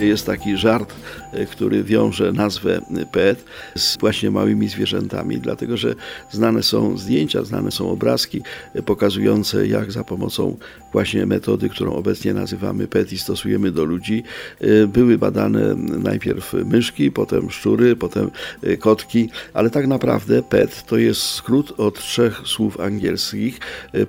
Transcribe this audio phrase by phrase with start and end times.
[0.00, 0.94] Jest taki żart,
[1.32, 2.80] e, który wiąże nazwę
[3.12, 5.94] PET z właśnie małymi zwierzętami, dlatego że
[6.30, 8.42] znane są zdjęcia, znane są obrazki
[8.74, 10.56] e, pokazujące, jak za pomocą
[10.92, 14.22] właśnie metody, którą obecnie nazywamy PET i stosujemy do ludzi,
[14.60, 18.30] e, były badane najpierw myszki, potem szczury, potem
[18.78, 23.58] kotki, ale tak naprawdę PET to jest skrót od trzech słów angielskich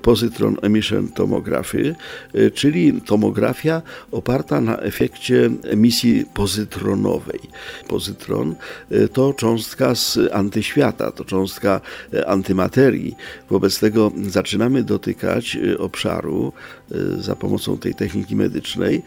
[0.01, 1.95] Positron Emission Tomography,
[2.53, 3.81] czyli tomografia
[4.11, 5.78] oparta na efekcie emisji
[6.33, 7.39] pozytronowej.
[7.87, 8.55] Pozytron
[8.91, 11.81] e, to cząstka z antyświata, to cząstka
[12.13, 13.15] e, antymaterii.
[13.49, 16.53] Wobec tego zaczynamy dotykać e, obszaru
[17.19, 19.01] za pomocą tej techniki medycznej,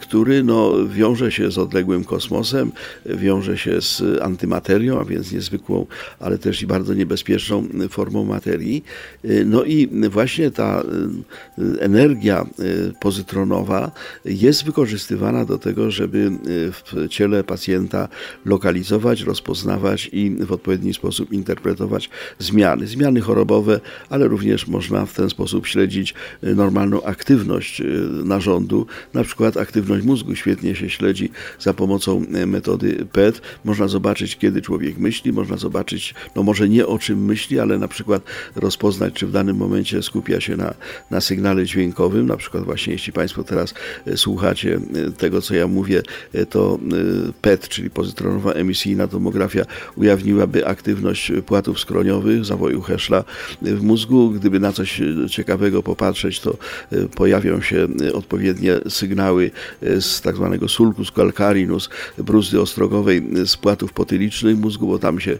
[0.00, 2.72] który no, wiąże się z odległym kosmosem,
[3.06, 5.86] wiąże się z antymaterią, a więc niezwykłą,
[6.20, 8.84] ale też i bardzo niebezpieczną formą materii.
[9.46, 10.82] No i właśnie ta
[11.80, 12.46] energia
[13.00, 13.90] pozytronowa
[14.24, 18.08] jest wykorzystywana do tego, żeby żeby y, w ciele pacjenta
[18.44, 22.86] lokalizować, rozpoznawać i w odpowiedni sposób interpretować zmiany.
[22.86, 27.84] Zmiany chorobowe, ale również można w ten sposób śledzić y, normalną aktywność y,
[28.24, 33.40] narządu, na przykład aktywność mózgu świetnie się śledzi za pomocą metody PET.
[33.64, 37.88] Można zobaczyć, kiedy człowiek myśli, można zobaczyć, no może nie o czym myśli, ale na
[37.88, 38.22] przykład
[38.56, 40.74] rozpoznać, czy w danym momencie skupia się na,
[41.10, 43.74] na sygnale dźwiękowym, na przykład właśnie jeśli Państwo teraz
[44.16, 44.80] słuchacie
[45.18, 46.01] tego, co ja mówię, E,
[46.50, 46.78] to
[47.28, 49.64] e, PET, czyli pozytronowa emisyjna tomografia,
[49.96, 53.24] ujawniłaby aktywność płatów skroniowych, zawoju Heschla
[53.62, 54.30] w mózgu.
[54.30, 56.56] Gdyby na coś ciekawego popatrzeć, to
[56.92, 59.50] e, pojawią się odpowiednie sygnały
[59.82, 65.38] z tak zwanego sulcus calcarinus, bruzdy ostrogowej z płatów potylicznych mózgu, bo tam się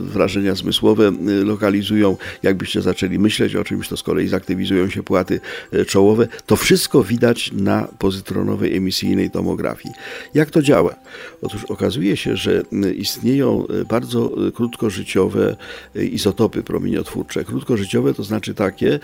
[0.00, 1.12] wrażenia zmysłowe
[1.44, 2.16] lokalizują.
[2.42, 5.40] Jakbyście zaczęli myśleć o czymś, to z kolei zaktywizują się płaty
[5.86, 6.28] czołowe.
[6.46, 9.87] To wszystko widać na pozytronowej emisyjnej tomografii.
[10.34, 10.94] Jak to działa?
[11.42, 12.62] Otóż okazuje się, że
[12.96, 15.56] istnieją e, bardzo e, krótkożyciowe
[15.96, 17.44] e, izotopy promieniotwórcze.
[17.44, 19.00] Krótkożyciowe to znaczy takie,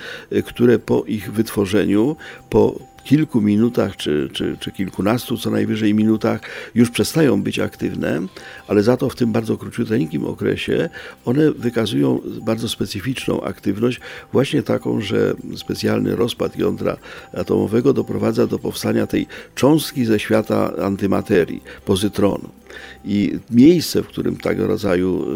[0.46, 2.16] które po ich wytworzeniu,
[2.50, 6.40] po kilku minutach czy, czy, czy kilkunastu co najwyżej minutach
[6.74, 8.20] już przestają być aktywne,
[8.68, 10.88] ale za to w tym bardzo króciuteńkim okresie
[11.24, 14.00] one wykazują bardzo specyficzną aktywność,
[14.32, 16.96] właśnie taką, że specjalny rozpad jądra
[17.32, 22.63] atomowego doprowadza do powstania tej cząstki ze świata antymaterii, pozytronu.
[23.04, 25.26] I miejsce, w którym tego rodzaju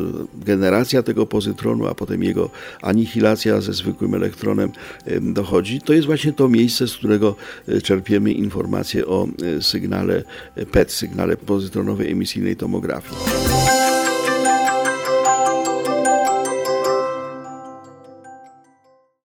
[0.41, 2.50] e, generacja tego pozytronu, a potem jego
[2.82, 4.72] anihilacja ze zwykłym elektronem
[5.21, 7.37] dochodzi, to jest właśnie to miejsce, z którego
[7.69, 9.28] e, czerpiemy informacje o
[9.60, 10.22] sygnale
[10.71, 13.57] PET, sygnale pozytronowej emisyjnej tomografii.